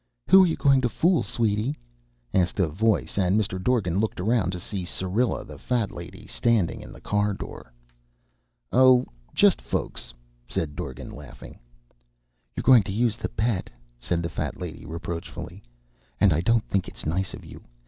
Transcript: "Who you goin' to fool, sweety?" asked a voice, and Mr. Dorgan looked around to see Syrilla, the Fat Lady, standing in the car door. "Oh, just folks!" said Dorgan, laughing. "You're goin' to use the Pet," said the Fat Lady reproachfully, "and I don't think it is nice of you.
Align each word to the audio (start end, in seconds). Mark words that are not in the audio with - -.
"Who 0.31 0.43
you 0.43 0.55
goin' 0.55 0.81
to 0.81 0.89
fool, 0.89 1.21
sweety?" 1.21 1.77
asked 2.33 2.59
a 2.59 2.67
voice, 2.67 3.19
and 3.19 3.39
Mr. 3.39 3.63
Dorgan 3.63 3.99
looked 3.99 4.19
around 4.19 4.49
to 4.51 4.59
see 4.59 4.83
Syrilla, 4.83 5.45
the 5.45 5.59
Fat 5.59 5.91
Lady, 5.91 6.25
standing 6.25 6.81
in 6.81 6.91
the 6.91 6.99
car 6.99 7.35
door. 7.35 7.71
"Oh, 8.71 9.05
just 9.35 9.61
folks!" 9.61 10.11
said 10.47 10.75
Dorgan, 10.75 11.11
laughing. 11.11 11.59
"You're 12.55 12.63
goin' 12.63 12.81
to 12.81 12.91
use 12.91 13.15
the 13.15 13.29
Pet," 13.29 13.69
said 13.99 14.23
the 14.23 14.29
Fat 14.29 14.59
Lady 14.59 14.87
reproachfully, 14.87 15.61
"and 16.19 16.33
I 16.33 16.41
don't 16.41 16.63
think 16.67 16.87
it 16.87 16.97
is 16.97 17.05
nice 17.05 17.35
of 17.35 17.45
you. 17.45 17.61